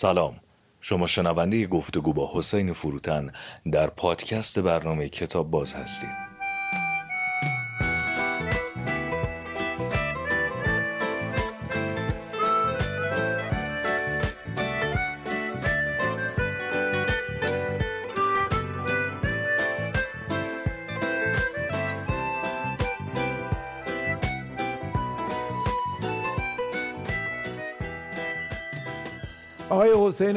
سلام. 0.00 0.40
شما 0.80 1.06
شنونده 1.06 1.66
گفتگو 1.66 2.12
با 2.12 2.30
حسین 2.34 2.72
فروتن 2.72 3.32
در 3.72 3.86
پادکست 3.86 4.58
برنامه 4.58 5.08
کتاب 5.08 5.50
باز 5.50 5.74
هستید. 5.74 6.37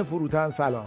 حسین 0.02 0.18
فروتن 0.18 0.50
سلام. 0.50 0.86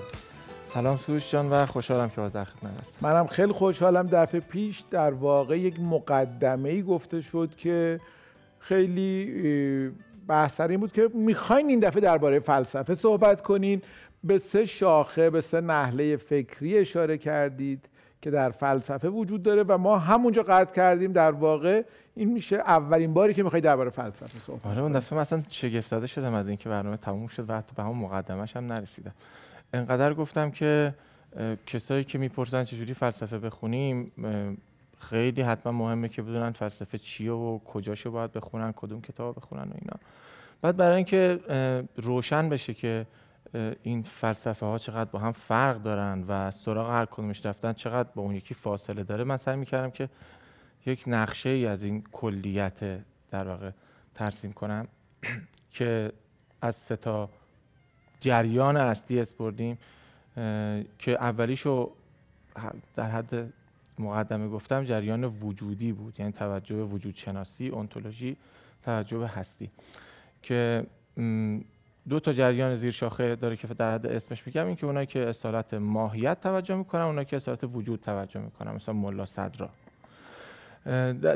سلام 0.75 0.97
سروش 0.97 1.33
جان 1.33 1.49
و 1.51 1.67
خوشحالم 1.67 2.11
که 2.11 2.31
در 2.35 2.45
خدمت 2.45 2.73
هستم. 2.81 3.09
منم 3.09 3.27
خیلی 3.27 3.53
خوشحالم 3.53 4.09
دفعه 4.13 4.41
پیش 4.41 4.85
در 4.91 5.11
واقع 5.11 5.59
یک 5.59 5.81
مقدمه 5.81 6.69
ای 6.69 6.83
گفته 6.83 7.21
شد 7.21 7.51
که 7.57 8.01
خیلی 8.59 9.93
بحث 10.29 10.61
این 10.61 10.81
بود 10.81 10.93
که 10.93 11.09
می‌خواین 11.15 11.69
این 11.69 11.81
دفعه 11.81 12.01
درباره 12.01 12.41
فلسفه 12.41 12.95
صحبت 12.95 13.43
کنین. 13.43 13.83
به 14.25 14.39
سه 14.39 14.67
شاخه 14.67 15.31
به 15.31 15.41
سه 15.41 15.61
نحله 15.61 16.17
فکری 16.17 16.79
اشاره 16.79 17.19
کردید. 17.19 17.89
که 18.25 18.31
در 18.31 18.51
فلسفه 18.51 19.09
وجود 19.09 19.43
داره 19.43 19.63
و 19.63 19.79
ما 19.79 19.99
همونجا 19.99 20.43
قطع 20.43 20.75
کردیم 20.75 21.13
در 21.13 21.31
واقع. 21.31 21.83
این 22.15 22.33
میشه 22.33 22.57
اولین 22.57 23.15
باری 23.15 23.35
که 23.35 23.43
می‌خوای 23.43 23.63
درباره 23.63 23.91
فلسفه 23.91 24.39
صحبت 24.39 24.67
آره 24.67 24.83
اون 24.83 24.93
دفعه 24.93 25.19
مثلا 25.19 25.43
شگفت 25.51 25.89
زده 25.89 26.07
شدم 26.07 26.35
از 26.35 26.49
اینکه 26.49 26.69
برنامه 26.69 26.97
تموم 26.97 27.27
شد 27.27 27.51
و 27.51 27.57
حتی 27.57 27.73
به 27.77 27.83
همون 27.83 27.99
مقدمش 27.99 28.57
هم 28.57 28.73
نرسیدم. 28.73 29.13
انقدر 29.73 30.15
گفتم 30.15 30.51
که 30.51 30.95
کسایی 31.67 32.05
که 32.05 32.19
می‌پرسن 32.19 32.65
چجوری 32.65 32.95
فلسفه 32.95 33.39
بخونیم 33.39 34.13
خیلی 34.99 35.43
حتما 35.43 35.73
مهمه 35.73 36.09
که 36.09 36.23
بدونن 36.23 36.53
فلسفه 36.53 36.99
چیه 36.99 37.33
و 37.33 37.59
کجاشو 37.59 38.11
باید 38.11 38.33
بخونن 38.33 38.73
کدوم 38.77 39.01
کتاب 39.01 39.37
بخونن 39.37 39.63
و 39.63 39.75
اینا. 39.81 39.97
بعد 40.63 40.77
برای 40.77 40.97
اینکه 40.97 41.41
روشن 41.97 42.49
بشه 42.49 42.75
که 42.75 43.07
این 43.83 44.03
فلسفه 44.03 44.67
ها 44.67 44.79
چقدر 44.79 45.11
با 45.11 45.19
هم 45.19 45.33
فرق 45.33 45.83
دارن 45.83 46.25
و 46.29 46.51
سراغ 46.51 46.91
هر 46.91 47.05
کدومش 47.05 47.47
رفتن 47.47 47.73
چقدر 47.73 48.09
با 48.15 48.23
اون 48.23 48.35
یکی 48.35 48.55
فاصله 48.55 49.03
داره. 49.03 49.25
من 49.25 49.37
سعی 49.37 49.57
می‌کردم 49.57 49.91
که 49.91 50.09
یک 50.87 51.05
نقشه 51.07 51.49
ای 51.49 51.67
از 51.67 51.83
این 51.83 52.05
کلیت 52.13 53.01
در 53.31 53.49
واقع 53.49 53.71
ترسیم 54.15 54.53
کنم 54.53 54.89
که 55.71 56.13
از 56.63 56.77
سه 56.77 56.97
تا 56.97 57.29
جریان 58.21 58.77
اصلی 58.77 59.21
اسپردیم 59.21 59.79
که 60.99 61.11
اولیشو 61.21 61.91
در 62.97 63.11
حد 63.11 63.53
مقدمه 63.99 64.49
گفتم 64.49 64.85
جریان 64.85 65.25
وجودی 65.25 65.93
بود 65.93 66.21
یعنی 66.21 66.33
توجه 66.33 66.83
وجود 66.83 67.17
شناسی 67.17 67.69
اونتولوژی 67.69 68.37
توجه 68.83 69.27
هستی 69.27 69.71
که 70.43 70.87
دو 72.09 72.21
تا 72.21 72.33
جریان 72.33 72.77
زیر 72.77 72.91
شاخه 72.91 73.37
داره 73.37 73.57
که 73.57 73.67
در 73.67 73.95
حد 73.95 74.07
اسمش 74.07 74.47
میگم 74.47 74.67
این 74.67 74.77
که 74.77 74.87
اونایی 74.87 75.07
که 75.07 75.29
اصالت 75.29 75.75
ماهیت 75.75 76.41
توجه 76.41 76.75
می‌کنن 76.75 77.03
اونایی 77.03 77.25
که 77.25 77.37
اصالت 77.37 77.65
وجود 77.65 78.01
توجه 78.01 78.41
می‌کنن 78.41 78.73
مثلا 78.73 78.95
ملا 78.95 79.27
صدرا. 79.27 79.71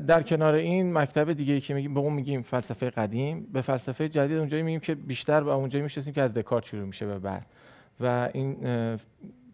در 0.00 0.22
کنار 0.22 0.54
این 0.54 0.92
مکتب 0.92 1.32
دیگه 1.32 1.60
که 1.60 1.74
میگیم 1.74 1.94
به 1.94 2.00
اون 2.00 2.12
میگیم 2.12 2.42
فلسفه 2.42 2.90
قدیم. 2.90 3.46
به 3.52 3.60
فلسفه 3.60 4.08
جدید 4.08 4.36
اونجایی 4.36 4.62
میگیم 4.62 4.80
که 4.80 4.94
بیشتر 4.94 5.40
به 5.40 5.52
اونجایی 5.52 5.82
می‌شناسیم 5.82 6.12
که 6.12 6.22
از 6.22 6.34
دکارت 6.34 6.64
شروع 6.64 6.84
میشه 6.84 7.06
به 7.06 7.18
بعد. 7.18 7.46
و 8.00 8.28
این 8.34 8.56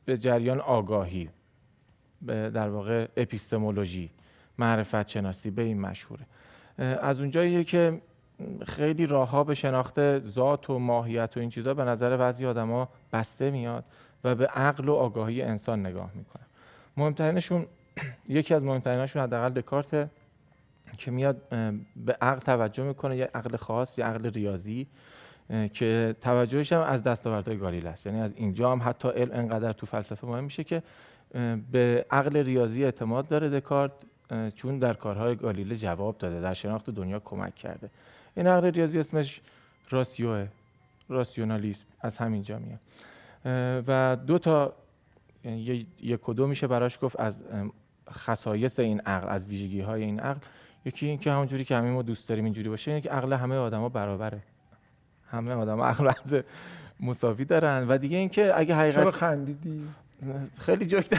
به 0.04 0.18
جریان 0.18 0.60
آگاهی 0.60 1.28
در 2.26 2.68
واقع 2.68 3.08
اپیستمولوژی 3.16 4.10
معرفت 4.58 5.08
شناسی 5.08 5.50
به 5.50 5.62
این 5.62 5.80
مشهوره. 5.80 6.26
از 6.78 7.20
اونجاییه 7.20 7.64
که 7.64 8.00
خیلی 8.66 9.06
راهها 9.06 9.44
به 9.44 9.54
شناخت 9.54 10.18
ذات 10.18 10.70
و 10.70 10.78
ماهیت 10.78 11.36
و 11.36 11.40
این 11.40 11.50
چیزها 11.50 11.74
به 11.74 11.84
نظر 11.84 12.16
بعضی 12.16 12.46
آدما 12.46 12.88
بسته 13.12 13.50
میاد 13.50 13.84
و 14.24 14.34
به 14.34 14.46
عقل 14.46 14.88
و 14.88 14.94
آگاهی 14.94 15.42
انسان 15.42 15.86
نگاه 15.86 16.10
می‌کنن 16.14 16.44
مهمترینشون 16.96 17.66
یکی 18.28 18.54
از 18.54 18.64
مهمتریناشون 18.64 19.22
حداقل 19.22 19.48
دکارت 19.48 20.10
که 20.98 21.10
میاد 21.10 21.36
به 21.96 22.16
عقل 22.20 22.38
توجه 22.38 22.82
می‌کنه 22.82 23.16
یه 23.16 23.28
عقل 23.34 23.56
خاص 23.56 23.98
یه 23.98 24.04
عقل 24.04 24.30
ریاضی 24.30 24.86
که 25.72 26.16
توجهش 26.20 26.72
هم 26.72 26.80
از 26.80 27.02
دستاوردهای 27.02 27.56
گالیله 27.56 27.90
است. 27.90 28.06
یعنی 28.06 28.20
از 28.20 28.30
اینجا 28.36 28.72
هم 28.72 28.80
حتی 28.84 29.08
علم 29.08 29.30
انقدر 29.32 29.72
تو 29.72 29.86
فلسفه 29.86 30.26
مهم 30.26 30.44
میشه 30.44 30.64
که 30.64 30.82
به 31.72 32.06
عقل 32.10 32.36
ریاضی 32.36 32.84
اعتماد 32.84 33.28
داره 33.28 33.60
دکارت. 33.60 33.92
چون 34.54 34.78
در 34.78 34.94
کارهای 34.94 35.36
گالیله 35.36 35.76
جواب 35.76 36.18
داده 36.18 36.40
در 36.40 36.54
شناخت 36.54 36.90
دنیا 36.90 37.20
کمک 37.20 37.54
کرده. 37.54 37.90
این 38.36 38.46
عقل 38.46 38.70
ریاضی 38.70 38.98
اسمش 38.98 39.40
راسیوه 39.90 40.48
راسیونالیسم 41.08 41.86
از 42.00 42.18
همینجا 42.18 42.58
میاد. 42.58 42.80
و 43.88 44.16
دو 44.26 44.38
تا 44.38 44.72
یک 46.02 46.28
و 46.28 46.32
دو 46.34 46.46
میشه 46.46 46.66
براش 46.66 46.98
گفت 47.02 47.20
از 47.20 47.34
خصایص 48.10 48.78
این 48.78 49.00
عقل 49.00 49.28
از 49.28 49.46
ویژگی 49.46 49.80
های 49.80 50.02
این 50.02 50.20
عقل. 50.20 50.40
یکی 50.84 51.06
این 51.06 51.18
که 51.18 51.32
همونجوری 51.32 51.64
که 51.64 51.76
همه 51.76 51.90
ما 51.90 52.02
دوست 52.02 52.28
داریم 52.28 52.44
اینجوری 52.44 52.68
باشه 52.68 52.90
اینه 52.90 53.00
که 53.00 53.10
عقل 53.10 53.32
همه 53.32 53.56
آدما 53.56 53.88
برابره. 53.88 54.42
همه 55.30 55.52
آدما 55.52 55.86
عقل 55.86 56.42
مساوی 57.00 57.44
دارن. 57.44 57.88
و 57.88 57.98
دیگه 57.98 58.16
اینکه 58.16 58.52
اگه 58.58 58.74
حقیقت 58.74 58.94
چرا 58.94 59.10
خندیدی؟ 59.10 59.88
خیلی 60.60 60.86
جوک 60.86 61.10
در 61.10 61.18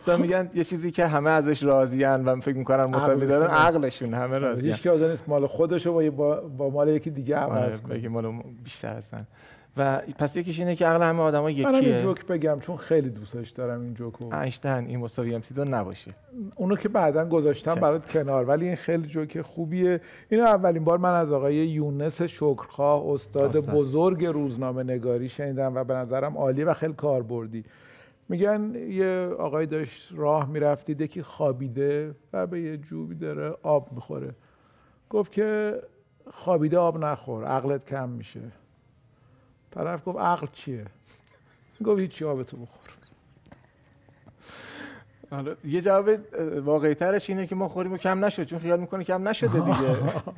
مثلا 0.00 0.16
میگن 0.16 0.50
یه 0.54 0.64
چیزی 0.64 0.90
که 0.90 1.06
همه 1.06 1.30
ازش 1.30 1.62
راضیان 1.62 2.24
و 2.24 2.40
فکر 2.40 2.56
می‌کنن 2.56 2.84
مساوی 2.84 3.26
دارن 3.26 3.50
عقلشون 3.50 4.14
همه 4.14 4.38
راضیان. 4.38 4.74
هیچ 4.74 4.82
کی 4.82 4.88
نیست 4.88 5.28
مال 5.28 5.46
خودشو 5.46 6.10
با 6.10 6.40
با 6.40 6.70
مال 6.70 6.88
یکی 6.88 7.10
دیگه 7.10 7.36
عوض 7.36 7.58
آره، 7.58 7.78
کنه. 7.78 8.08
مال 8.08 8.42
بیشتر 8.64 8.96
از 8.96 9.08
من. 9.12 9.26
و 9.76 10.00
پس 10.18 10.36
یکیش 10.36 10.58
اینه 10.58 10.76
که 10.76 10.86
عقل 10.86 11.02
همه 11.02 11.22
آدما 11.22 11.50
یکیه. 11.50 11.64
منم 11.64 11.84
این 11.84 11.98
جوک 11.98 12.26
بگم 12.26 12.60
چون 12.60 12.76
خیلی 12.76 13.10
دوستش 13.10 13.50
دارم 13.50 13.80
این 13.80 13.94
جوکو. 13.94 14.34
اینشتین 14.34 14.72
این 14.72 14.98
مساوی 14.98 15.34
ام 15.34 15.42
نباشه. 15.74 16.14
اونو 16.56 16.76
که 16.76 16.88
بعدا 16.88 17.24
گذاشتم 17.24 17.74
برات 17.74 18.12
کنار 18.12 18.44
ولی 18.44 18.66
این 18.66 18.76
خیلی 18.76 19.06
جوک 19.06 19.40
خوبیه. 19.40 20.00
اینو 20.28 20.44
اولین 20.44 20.84
بار 20.84 20.98
من 20.98 21.14
از 21.14 21.32
آقای 21.32 21.54
یونس 21.54 22.22
شکرخواه 22.22 23.06
استاد 23.06 23.56
بزرگ 23.56 24.24
روزنامه 24.24 24.82
نگاری 24.82 25.28
شنیدم 25.28 25.74
و 25.74 25.84
به 25.84 25.94
نظرم 25.94 26.38
عالیه 26.38 26.64
و 26.64 26.74
خیلی 26.74 26.94
کاربردی. 26.94 27.64
میگن 28.28 28.74
یه 28.74 29.28
آقای 29.38 29.66
داشت 29.66 30.12
راه 30.16 30.48
می‌رفت 30.48 31.08
که 31.08 31.22
خوابیده 31.22 32.14
و 32.32 32.46
به 32.46 32.60
یه 32.60 32.76
جوبی 32.76 33.14
داره 33.14 33.54
آب 33.62 33.88
می‌خوره. 33.92 34.30
گفت 35.10 35.32
که 35.32 35.74
خوابیده 36.30 36.78
آب 36.78 37.04
نخور 37.04 37.44
عقلت 37.44 37.86
کم 37.86 38.08
میشه. 38.08 38.40
طرف 39.74 40.08
گفت 40.08 40.18
عقل 40.18 40.46
چیه؟ 40.52 40.84
گفت 41.84 42.00
هیچی 42.00 42.24
آب 42.24 42.42
تو 42.42 42.56
بخور. 42.56 42.90
حالا 45.30 45.56
یه 45.64 45.80
جواب 45.80 46.10
واقعی 46.64 46.94
ترش 46.94 47.30
اینه 47.30 47.46
که 47.46 47.54
ما 47.54 47.68
خوریم 47.68 47.92
و 47.92 47.96
کم 47.96 48.24
نشد 48.24 48.44
چون 48.44 48.58
خیال 48.58 48.80
می‌کنه 48.80 49.04
کم 49.04 49.28
نشده 49.28 49.60
دیگه. 49.60 49.96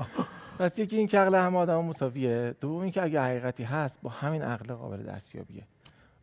پس 0.58 0.78
یکی 0.78 0.96
این 0.96 1.06
که 1.06 1.19
عقل 1.19 1.34
همه 1.34 1.58
آدم 1.58 1.84
مساویه 1.84 2.54
دوم 2.60 2.80
این 2.80 2.91
که 2.91 3.02
اگه 3.02 3.20
حقیقتی 3.20 3.62
هست 3.62 4.00
با 4.02 4.10
همین 4.10 4.42
عقل 4.42 4.75
قابل 4.75 5.02
دستیابیه. 5.02 5.62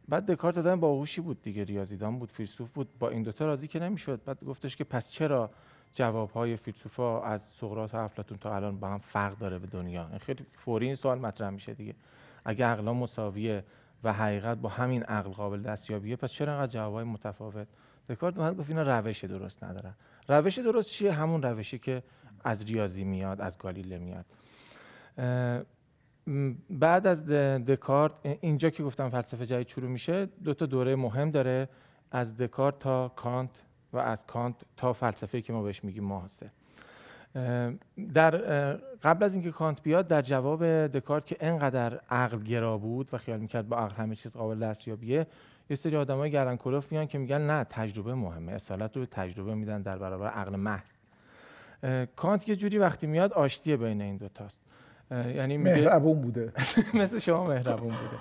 بعد 0.09 0.31
دکارت 0.31 0.57
آدم 0.57 0.79
باهوشی 0.79 1.21
بود 1.21 1.41
دیگه 1.41 1.63
ریاضیدان 1.63 2.19
بود 2.19 2.31
فیلسوف 2.31 2.69
بود 2.69 2.87
با 2.99 3.09
این 3.09 3.23
دوتا 3.23 3.45
راضی 3.45 3.67
که 3.67 3.79
نمی‌شد. 3.79 4.21
بعد 4.25 4.43
گفتش 4.43 4.75
که 4.75 4.83
پس 4.83 5.11
چرا 5.11 5.49
جوابهای 5.93 6.57
فیلسوفا 6.57 7.23
از 7.23 7.41
سقراط 7.59 7.93
و 7.93 7.97
افلاطون 7.97 8.37
تا 8.37 8.55
الان 8.55 8.79
با 8.79 8.87
هم 8.87 8.99
فرق 8.99 9.37
داره 9.37 9.59
به 9.59 9.67
دنیا؟ 9.67 10.09
خیلی 10.21 10.45
فوری 10.51 10.85
این 10.85 10.95
سوال 10.95 11.19
مطرح 11.19 11.49
میشه 11.49 11.73
دیگه. 11.73 11.95
اگه 12.45 12.65
عقلا 12.65 12.93
مساویه 12.93 13.63
و 14.03 14.13
حقیقت 14.13 14.57
با 14.57 14.69
همین 14.69 15.03
عقل 15.03 15.31
قابل 15.31 15.61
دستیابیه 15.61 16.15
پس 16.15 16.31
چرا 16.31 16.53
انقدر 16.53 16.71
جوابهای 16.71 17.03
متفاوت؟ 17.03 17.67
دکارت 18.09 18.37
اومد 18.37 18.57
گفت 18.57 18.69
اینا 18.69 18.99
روش 18.99 19.23
درست 19.23 19.63
ندارن. 19.63 19.93
روش 20.27 20.59
درست 20.59 20.89
چیه؟ 20.89 21.11
همون 21.11 21.41
روشی 21.41 21.79
که 21.79 22.03
از 22.43 22.63
ریاضی 22.63 23.03
میاد 23.03 23.41
از 23.41 23.57
گالیله 23.57 23.97
میاد. 23.97 24.25
بعد 26.69 27.07
از 27.07 27.25
دکارت 27.65 28.13
اینجا 28.41 28.69
که 28.69 28.83
گفتم 28.83 29.09
فلسفه 29.09 29.45
جدید 29.45 29.67
شروع 29.67 29.89
میشه 29.89 30.25
دو 30.25 30.53
تا 30.53 30.65
دوره 30.65 30.95
مهم 30.95 31.31
داره 31.31 31.69
از 32.11 32.37
دکارت 32.37 32.79
تا 32.79 33.09
کانت 33.09 33.49
و 33.93 33.97
از 33.97 34.25
کانت 34.25 34.55
تا 34.77 34.93
فلسفه 34.93 35.41
که 35.41 35.53
ما 35.53 35.63
بهش 35.63 35.83
میگیم 35.83 36.03
محاسه 36.03 36.51
در 38.13 38.31
قبل 39.03 39.23
از 39.23 39.33
اینکه 39.33 39.51
کانت 39.51 39.83
بیاد 39.83 40.07
در 40.07 40.21
جواب 40.21 40.65
دکارت 40.87 41.25
که 41.25 41.37
انقدر 41.39 41.99
عقل 42.09 42.39
گرا 42.39 42.77
بود 42.77 43.09
و 43.13 43.17
خیال 43.17 43.39
می‌کرد 43.39 43.69
با 43.69 43.77
عقل 43.77 43.95
همه 43.95 44.15
چیز 44.15 44.31
قابل 44.31 44.59
دستیابیه 44.59 45.27
یه 45.69 45.75
سری 45.75 45.95
آدمای 45.95 46.31
گران 46.31 46.57
کلوف 46.57 46.91
میان 46.91 47.07
که 47.07 47.17
میگن 47.17 47.41
نه 47.41 47.63
تجربه 47.63 48.15
مهمه 48.15 48.51
اصالت 48.51 48.97
رو 48.97 49.05
تجربه 49.05 49.55
میدن 49.55 49.81
در 49.81 49.97
برابر 49.97 50.27
عقل 50.27 50.55
محض. 50.55 50.85
کانت 52.15 52.49
یه 52.49 52.55
جوری 52.55 52.77
وقتی 52.77 53.07
میاد 53.07 53.33
آشتی 53.33 53.77
بین 53.77 54.01
این 54.01 54.17
دوتاست. 54.17 54.59
یعنی 55.11 55.57
مهربون 55.57 56.21
بوده. 56.21 56.53
مثل 56.93 57.19
شما 57.19 57.47
مهربون 57.47 57.89
بوده. 57.89 58.17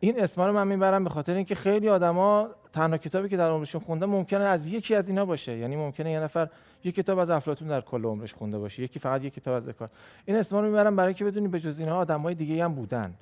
این 0.00 0.20
اسما 0.22 0.46
رو 0.46 0.52
من 0.52 0.68
می‌برم 0.68 1.04
به 1.04 1.10
خاطر 1.10 1.34
اینکه 1.34 1.54
خیلی 1.54 1.88
آدما 1.88 2.48
تنها 2.72 2.98
کتابی 2.98 3.28
که 3.28 3.36
در 3.36 3.50
عمرشون 3.50 3.80
خونده 3.80 4.06
ممکنه 4.06 4.44
از 4.44 4.66
یکی 4.66 4.94
از 4.94 5.08
اینا 5.08 5.24
باشه. 5.24 5.56
یعنی 5.58 5.76
ممکنه 5.76 6.10
یه 6.10 6.20
نفر 6.20 6.48
یک 6.84 6.94
کتاب 6.94 7.18
از 7.18 7.30
افلاطون 7.30 7.68
در 7.68 7.80
کل 7.80 8.04
عمرش 8.04 8.34
خونده 8.34 8.58
باشه. 8.58 8.82
یکی 8.82 8.98
فقط 8.98 9.24
یک 9.24 9.34
کتاب 9.34 9.54
از 9.54 9.68
دکارت 9.68 9.90
این 10.24 10.36
اسما 10.36 10.60
رو 10.60 10.66
می‌برم 10.66 10.96
برای 10.96 11.14
که 11.14 11.24
بدونی 11.24 11.48
به 11.48 11.60
جز 11.60 11.78
اینها 11.78 11.96
آدمای 11.96 12.34
دیگه 12.34 12.64
هم 12.64 12.74
بودن. 12.74 13.14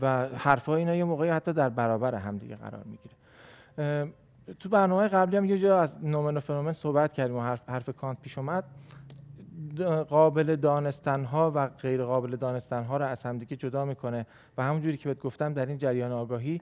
و 0.00 0.26
حرفای 0.26 0.78
اینا 0.78 0.94
یه 0.94 1.04
موقعی 1.04 1.30
حتی 1.30 1.52
در 1.52 1.68
برابر 1.68 2.14
هم 2.14 2.38
دیگه 2.38 2.56
قرار 2.56 2.84
می‌گیره. 2.84 4.12
تو 4.60 4.68
برنامه 4.68 5.08
قبلی 5.08 5.36
هم 5.36 5.44
یه 5.44 5.58
جا 5.58 5.80
از 5.80 6.04
نومن 6.04 6.36
و 6.36 6.40
فنومن 6.40 6.72
صحبت 6.72 7.12
کردیم 7.12 7.36
و 7.36 7.40
حرف, 7.40 7.68
حرف 7.68 7.90
کانت 7.90 8.20
پیش 8.22 8.38
اومد. 8.38 8.64
قابل 10.08 10.56
دانستن 10.56 11.24
ها 11.24 11.52
و 11.54 11.68
غیر 11.68 12.04
قابل 12.04 12.36
دانستن 12.36 12.84
ها 12.84 12.96
رو 12.96 13.04
از 13.04 13.22
همدیگه 13.22 13.56
جدا 13.56 13.84
می‌کنه. 13.84 14.26
و 14.58 14.62
همونجوری 14.62 14.96
که 14.96 15.08
بهت 15.08 15.20
گفتم 15.20 15.52
در 15.52 15.66
این 15.66 15.78
جریان 15.78 16.12
آگاهی 16.12 16.60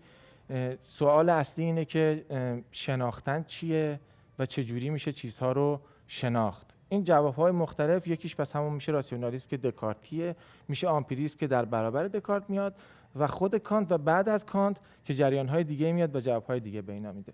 سوال 0.82 1.28
اصلی 1.28 1.64
اینه 1.64 1.84
که 1.84 2.24
شناختن 2.72 3.44
چیه 3.48 4.00
و 4.38 4.46
چجوری 4.46 4.90
میشه 4.90 5.12
چیزها 5.12 5.52
رو 5.52 5.80
شناخت. 6.06 6.66
این 6.88 7.04
جواب 7.04 7.34
های 7.34 7.52
مختلف 7.52 8.06
یکیش 8.06 8.36
پس 8.36 8.56
همون 8.56 8.72
میشه 8.72 8.92
راسیونالیسم 8.92 9.46
که 9.48 9.56
دکارتیه 9.56 10.36
میشه 10.68 10.88
آمپیریسم 10.88 11.38
که 11.38 11.46
در 11.46 11.64
برابر 11.64 12.08
دکارت 12.08 12.50
میاد 12.50 12.74
و 13.16 13.26
خود 13.26 13.56
کانت 13.56 13.92
و 13.92 13.98
بعد 13.98 14.28
از 14.28 14.46
کانت 14.46 14.76
که 15.04 15.14
جریان 15.14 15.48
های 15.48 15.64
دیگه 15.64 15.92
میاد 15.92 16.16
و 16.16 16.20
جواب 16.20 16.44
های 16.44 16.60
دیگه 16.60 16.82
به 16.82 16.92
اینا 16.92 17.12
میده. 17.12 17.32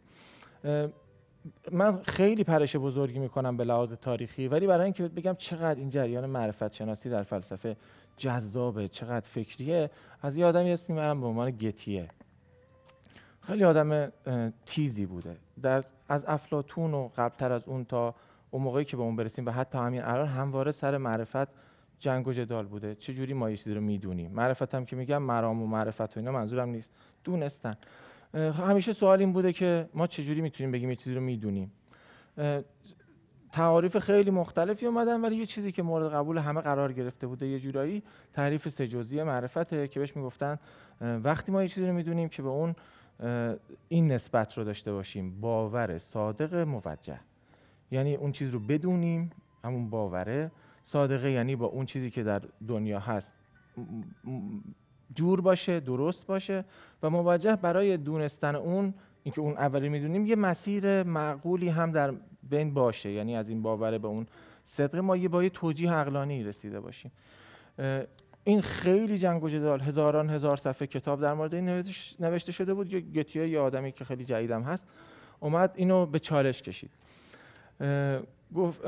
من 1.73 2.03
خیلی 2.03 2.45
پرش 2.45 2.77
بزرگی 2.77 3.19
می‌کنم 3.19 3.57
به 3.57 3.65
لحاظ 3.65 3.93
تاریخی 3.93 4.49
ولی 4.49 4.67
برای 4.67 4.85
اینکه 4.85 5.09
بگم 5.09 5.35
چقدر 5.39 5.79
این 5.79 5.91
جریان 5.91 6.27
معرفت 6.27 6.73
شناسی 6.73 7.11
در 7.11 7.23
فلسفه 7.23 7.77
جذابه 8.17 8.89
چقدر 8.89 9.27
فکریه 9.27 9.91
از 10.23 10.37
یه 10.37 10.47
آدمی 10.47 10.73
اسم 10.73 10.85
می‌برم 10.89 11.21
به 11.21 11.27
عنوان 11.27 11.51
گتیه 11.51 12.09
خیلی 13.41 13.65
آدم 13.65 14.13
تیزی 14.67 15.07
بوده. 15.07 15.37
در 15.63 15.85
از 16.09 16.25
افلاتون 16.27 16.95
و 16.95 17.09
قبلتر 17.17 17.53
از 17.53 17.63
اون 17.67 17.85
تا 17.85 18.15
اون 18.51 18.63
موقعی 18.63 18.85
که 18.85 18.97
به 18.97 19.03
اون 19.03 19.17
برسیم 19.17 19.47
و 19.47 19.51
حتی 19.51 19.79
همین 19.79 20.03
الان 20.03 20.29
همواره 20.29 20.73
سر 20.73 20.97
معرفت 20.97 21.49
جنگ 21.99 22.29
و 22.29 22.33
جدال 22.33 22.67
بوده. 22.67 22.95
چه 22.95 23.15
جوری 23.15 23.35
ما 23.35 23.51
یه 23.51 23.57
چیزی 23.57 23.75
رو 23.75 23.81
می‌دونیم؟ 23.81 24.31
معرفت 24.31 24.75
هم 24.75 24.85
که 24.85 24.97
میگم 24.97 25.23
مرام 25.23 25.63
و 25.63 25.67
معرفت 25.67 26.17
و 26.17 26.21
اینا 26.21 26.33
منظورم 26.33 26.69
نیست. 26.69 26.91
دونستن. 27.25 27.77
همیشه 28.35 28.93
سوال 28.93 29.21
این 29.21 29.33
بوده 29.33 29.53
که 29.53 29.89
ما 29.95 30.07
چجوری 30.07 30.41
می‌تونیم 30.41 30.73
بگیم 30.73 30.91
یه 30.91 30.97
چیزی 30.97 31.15
رو 31.15 31.21
می‌دونیم. 31.21 31.73
تعاریف 33.53 33.99
خیلی 33.99 34.31
مختلفی 34.31 34.87
اومدن 34.87 35.21
ولی 35.21 35.37
یه 35.37 35.47
چیزی 35.47 35.73
که 35.73 35.83
مورد 35.83 36.13
قبول 36.13 36.39
همه 36.39 36.61
قرار 36.61 36.93
گرفته 36.93 37.27
بوده 37.27 37.47
یه 37.47 37.61
جورایی 37.61 38.03
تعریف 38.33 38.69
سجوزی 38.69 39.23
معرفته 39.23 39.89
که 39.89 40.01
بهش 40.01 40.17
می‌گفتن 40.17 40.59
وقتی 41.01 41.53
ما 41.53 41.63
یه 41.63 41.69
چیزی 41.69 41.87
رو 41.87 41.93
می‌دونیم 41.93 42.29
که 42.29 42.43
به 42.43 42.49
اون 42.49 42.75
این 43.89 44.13
نسبت 44.13 44.59
رو 44.59 44.65
داشته 44.65 44.93
باشیم 44.93 45.41
باور 45.41 45.99
صادق 45.99 46.55
موجه. 46.55 47.21
یعنی 47.91 48.15
اون 48.15 48.33
چیز 48.33 48.51
رو 48.51 48.61
بدونیم 48.61 49.31
همون 49.65 49.91
باوره. 49.91 50.51
صادقه 50.83 51.31
یعنی 51.31 51.57
با 51.57 51.67
اون 51.67 51.87
چیزی 51.87 52.11
که 52.11 52.23
در 52.23 52.43
دنیا 52.69 53.01
هست 53.01 53.33
جور 55.15 55.41
باشه 55.41 55.81
درست 55.81 56.27
باشه 56.27 56.65
و 57.03 57.11
موجه 57.11 57.57
برای 57.57 57.97
دونستن 57.97 58.55
اون 58.55 58.95
اینکه 59.23 59.41
اون 59.41 59.53
اولی 59.53 59.89
می‌دونیم 59.89 60.27
یه 60.27 60.37
مسیر 60.37 61.03
معقولی 61.03 61.69
هم 61.69 61.91
در 61.91 62.15
بین 62.51 62.75
باشه. 62.75 63.11
یعنی 63.11 63.37
از 63.37 63.49
این 63.49 63.63
باوره 63.63 63.99
به 63.99 64.09
اون 64.09 64.27
صدقه 64.65 65.01
ما 65.01 65.17
یه 65.17 65.29
با 65.29 65.43
یه 65.43 65.51
توجیه 65.51 65.93
عقلانی 65.93 66.45
رسیده 66.45 66.81
باشیم. 66.81 67.13
این 68.45 68.61
خیلی 68.61 69.19
جنگ 69.19 69.45
و 69.45 69.49
جدال. 69.49 69.81
هزاران 69.81 70.31
هزار 70.31 70.57
صفحه 70.57 70.87
کتاب 70.87 71.21
در 71.21 71.35
مورد 71.35 71.55
این 71.55 71.85
نوشته 72.21 72.53
شده 72.53 72.75
بود. 72.75 72.93
یه 72.93 73.01
گتیه 73.01 73.49
یه 73.49 73.61
آدمی 73.61 73.93
که 73.93 74.05
خیلی 74.05 74.25
جدیدم 74.25 74.63
هست 74.63 74.87
اومد 75.41 75.73
اینو 75.75 76.07
به 76.07 76.19
چالش 76.19 76.63
کشید. 76.63 76.91
گفت 78.55 78.85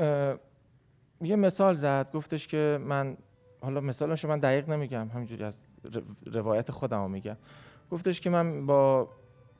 یه 1.21 1.35
مثال 1.35 1.75
زد. 1.75 2.11
گفتش 2.13 2.47
که 2.47 2.79
من 2.81 3.17
حالا 3.61 3.81
مثالش 3.81 4.25
من 4.25 4.39
دقیق 4.39 4.69
نمیگم 4.69 5.07
همینجوری 5.13 5.43
از 5.43 5.57
روایت 6.25 6.71
خودم 6.71 7.01
رو 7.01 7.07
میگم 7.07 7.37
گفتش 7.91 8.21
که 8.21 8.29
من 8.29 8.65
با 8.65 9.09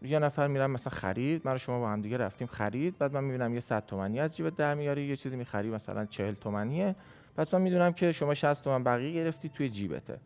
یه 0.01 0.19
نفر 0.19 0.47
میرم 0.47 0.71
مثلا 0.71 0.93
خرید 0.93 1.41
من 1.45 1.57
شما 1.57 1.79
با 1.79 1.89
هم 1.89 2.01
دیگه 2.01 2.17
رفتیم 2.17 2.47
خرید 2.47 2.97
بعد 2.97 3.13
من 3.13 3.23
می‌بینم 3.23 3.53
یه 3.53 3.59
100 3.59 3.85
تومانی 3.85 4.19
از 4.19 4.35
جیبت 4.35 4.55
در 4.55 4.73
میاری 4.73 5.05
یه 5.05 5.15
چیزی 5.15 5.35
می‌خری 5.35 5.69
مثلا 5.69 6.05
40 6.05 6.33
تومانیه. 6.33 6.95
پس 7.37 7.53
من 7.53 7.61
می‌دونم 7.61 7.93
که 7.93 8.11
شما 8.11 8.33
60 8.33 8.63
تومن 8.63 8.83
بقیه 8.83 9.13
گرفتی 9.13 9.49
توی 9.49 9.69
جیبته. 9.69 10.19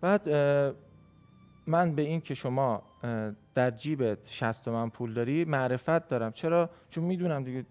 بعد 0.00 0.28
من 1.66 1.94
به 1.94 2.02
این 2.02 2.20
که 2.20 2.34
شما 2.34 2.82
در 3.54 3.70
جیبت 3.70 4.18
60 4.30 4.64
تومن 4.64 4.90
پول 4.90 5.14
داری 5.14 5.44
معرفت 5.44 6.08
دارم. 6.08 6.32
چرا؟ 6.32 6.70
چون 6.90 7.04
می‌دونم 7.04 7.44
دیگه 7.44 7.66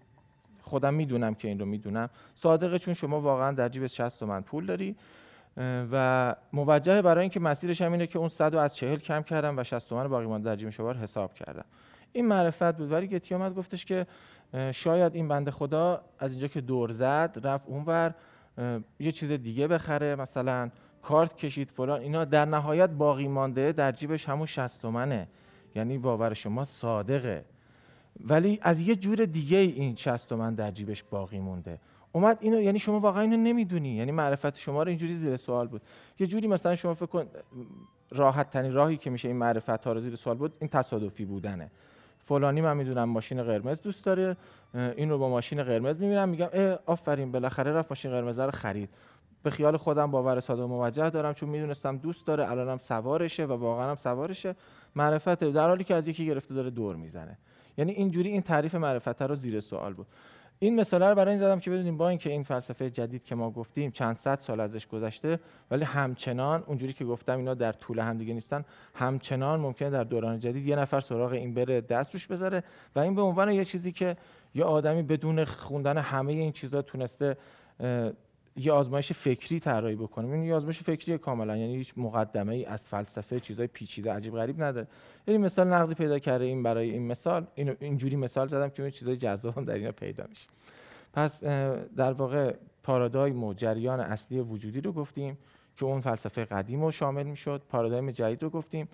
خودم 0.62 0.94
می‌دونم 0.94 1.34
که 1.34 1.48
این 1.48 1.58
رو 1.58 1.66
می‌دونم. 1.66 2.10
صادقه 2.34 2.78
چون 2.78 2.94
شما 2.94 3.20
واقعا 3.20 3.52
در 3.52 3.68
جیبت 3.68 3.86
60 3.86 4.18
تومن 4.18 4.42
پول 4.42 4.66
داری. 4.66 4.96
و 5.92 6.34
موجه 6.52 7.02
برای 7.02 7.20
اینکه 7.20 7.40
مسیرش 7.40 7.82
هم 7.82 7.92
اینه 7.92 8.06
که 8.06 8.18
اون 8.18 8.28
100 8.28 8.54
از 8.54 8.76
40 8.76 8.98
کم 8.98 9.22
کردم 9.22 9.58
و 9.58 9.64
60 9.64 9.88
تومن 9.88 10.08
باقی 10.08 10.26
مانده 10.26 10.50
در 10.50 10.56
جیب 10.56 10.70
شما 10.70 10.92
حساب 10.92 11.34
کردم. 11.34 11.64
این 12.12 12.26
معرفت 12.26 12.76
بود. 12.76 12.92
ولی 12.92 13.06
گتی 13.08 13.34
اومد 13.34 13.54
گفتش 13.54 13.84
که 13.84 14.06
شاید 14.72 15.14
این 15.14 15.28
بنده 15.28 15.50
خدا 15.50 16.02
از 16.18 16.30
اینجا 16.30 16.48
که 16.48 16.60
دور 16.60 16.90
زد 16.90 17.40
رفت 17.44 17.64
اونور 17.66 18.14
یه 19.00 19.12
چیز 19.12 19.30
دیگه 19.30 19.68
بخره 19.68 20.14
مثلا 20.14 20.70
کارت 21.02 21.36
کشید 21.36 21.70
فلان. 21.70 22.00
اینا 22.00 22.24
در 22.24 22.44
نهایت 22.44 22.90
باقی 22.90 23.28
مانده 23.28 23.72
در 23.72 23.92
جیبش 23.92 24.28
همون 24.28 24.46
60 24.46 24.82
تومنه. 24.82 25.28
یعنی 25.74 25.98
باور 25.98 26.34
شما 26.34 26.64
صادقه. 26.64 27.44
ولی 28.20 28.58
از 28.62 28.80
یه 28.80 28.96
جور 28.96 29.24
دیگه 29.24 29.58
این 29.58 29.96
60 29.96 30.28
تومن 30.28 30.54
در 30.54 30.70
جیبش 30.70 31.02
باقی 31.02 31.38
مونده. 31.38 31.78
اومد 32.16 32.38
اینو 32.40 32.60
یعنی 32.60 32.78
شما 32.78 33.00
واقعا 33.00 33.22
اینو 33.22 33.36
نمی‌دونی. 33.36 33.88
یعنی 33.88 34.12
معرفت 34.12 34.58
شما 34.58 34.82
رو 34.82 34.88
اینجوری 34.88 35.16
زیر 35.16 35.36
سوال 35.36 35.66
بود. 35.66 35.82
یه 36.18 36.26
جوری 36.26 36.46
مثلا 36.48 36.76
شما 36.76 36.94
فکر 36.94 37.06
کن 37.06 37.26
راحت 38.10 38.50
ترین 38.50 38.72
راهی 38.72 38.96
که 38.96 39.10
میشه 39.10 39.28
این 39.28 39.36
معرفت 39.36 39.84
ها 39.84 39.92
رو 39.92 40.00
زیر 40.00 40.16
سوال 40.16 40.36
بود 40.36 40.52
این 40.60 40.68
تصادفی 40.68 41.24
بودنه. 41.24 41.70
فلانی 42.18 42.60
من 42.60 42.76
می‌دونم 42.76 43.04
ماشین 43.04 43.42
قرمز 43.42 43.82
دوست 43.82 44.04
داره 44.04 44.36
این 44.74 45.10
رو 45.10 45.18
با 45.18 45.28
ماشین 45.28 45.62
قرمز 45.62 46.00
می‌بینم 46.00 46.28
میگم 46.28 46.48
اه 46.52 46.78
آفرین 46.86 47.32
بالاخره 47.32 47.72
رفت 47.72 47.90
ماشین 47.90 48.10
قرمز 48.10 48.38
رو 48.38 48.50
خرید. 48.50 48.88
به 49.42 49.50
خیال 49.50 49.76
خودم 49.76 50.10
باور 50.10 50.40
صادق 50.40 50.62
موجه 50.62 51.10
دارم 51.10 51.34
چون 51.34 51.48
می‌دونستم 51.48 51.96
دوست 51.96 52.26
داره 52.26 52.50
الانم 52.50 52.78
سوارشه 52.78 53.44
و 53.44 53.52
واقعا 53.52 53.90
هم 53.90 53.96
سوارشه. 53.96 54.56
معرفت 54.94 55.44
در 55.44 55.68
حالی 55.68 55.84
که 55.84 55.94
از 55.94 56.08
یکی 56.08 56.26
گرفته 56.26 56.54
داره 56.54 56.70
دور 56.70 56.96
می‌زنه. 56.96 57.38
یعنی 57.78 57.92
اینجوری 57.92 58.30
این 58.30 58.42
تعریف 58.42 58.74
معرفت 58.74 59.22
رو 59.22 59.34
زیر 59.34 59.60
سوال 59.60 59.94
بود. 59.94 60.06
این 60.58 60.80
مثاله 60.80 61.08
رو 61.08 61.14
برای 61.14 61.30
این 61.30 61.40
زدم 61.40 61.60
که 61.60 61.70
بدونیم 61.70 61.96
با 61.96 62.08
اینکه 62.08 62.30
این 62.30 62.42
فلسفه 62.42 62.90
جدید 62.90 63.24
که 63.24 63.34
ما 63.34 63.50
گفتیم 63.50 63.90
چند 63.90 64.16
صد 64.16 64.40
سال 64.40 64.60
ازش 64.60 64.86
گذشته 64.86 65.40
ولی 65.70 65.84
همچنان 65.84 66.64
اونجوری 66.66 66.92
که 66.92 67.04
گفتم 67.04 67.38
اینا 67.38 67.54
در 67.54 67.72
طول 67.72 67.98
هم 67.98 68.18
دیگه 68.18 68.34
نیستن 68.34 68.64
همچنان 68.94 69.60
ممکنه 69.60 69.90
در 69.90 70.04
دوران 70.04 70.38
جدید 70.38 70.66
یه 70.66 70.76
نفر 70.76 71.00
سراغ 71.00 71.32
این 71.32 71.54
بره 71.54 71.80
دست 71.80 72.12
روش 72.12 72.26
بذاره 72.26 72.62
و 72.96 73.00
این 73.00 73.14
به 73.14 73.22
عنوان 73.22 73.52
یه 73.52 73.64
چیزی 73.64 73.92
که 73.92 74.16
یه 74.54 74.64
آدمی 74.64 75.02
بدون 75.02 75.44
خوندن 75.44 75.98
همه 75.98 76.32
این 76.32 76.52
چیزا 76.52 76.82
تونسته 76.82 77.36
یه 78.56 78.72
آزمایش 78.72 79.12
فکری 79.12 79.60
طراحی 79.60 79.96
بکنیم. 79.96 80.32
این 80.32 80.42
یه 80.42 80.54
آزمایش 80.54 80.82
فکری 80.82 81.18
کاملا 81.18 81.56
یعنی 81.56 81.76
هیچ 81.76 81.92
مقدمه 81.96 82.54
ای 82.54 82.64
از 82.64 82.82
فلسفه 82.82 83.40
چیزای 83.40 83.66
پیچیده 83.66 84.12
عجیب 84.12 84.34
غریب 84.34 84.62
نداره. 84.62 84.86
یعنی 85.26 85.38
مثال 85.38 85.68
نقضی 85.68 85.94
پیدا 85.94 86.18
کرده 86.18 86.44
این 86.44 86.62
برای 86.62 86.90
این 86.90 87.06
مثال. 87.06 87.46
اینو 87.54 87.74
اینجوری 87.80 88.16
مثال 88.16 88.48
زدم 88.48 88.68
که 88.68 88.90
چیزای 88.90 89.16
جذاب 89.16 89.64
در 89.64 89.74
اینا 89.74 89.92
پیدا 89.92 90.24
میشه. 90.28 90.48
پس 91.12 91.44
در 91.96 92.12
واقع 92.12 92.54
پارادایم 92.82 93.44
و 93.44 93.54
جریان 93.54 94.00
اصلی 94.00 94.40
وجودی 94.40 94.80
رو 94.80 94.92
گفتیم 94.92 95.38
که 95.76 95.84
اون 95.84 96.00
فلسفه 96.00 96.44
قدیم 96.44 96.82
رو 96.84 96.90
شامل 96.90 97.22
می‌شد. 97.22 97.62
پارادایم 97.68 98.10
جدید 98.10 98.42
رو 98.42 98.50
گفتیم 98.50 98.88